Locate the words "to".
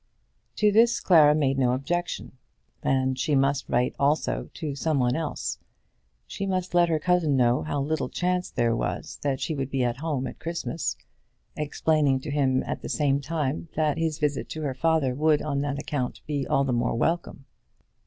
0.55-0.71, 4.55-4.73, 12.21-12.31, 14.49-14.63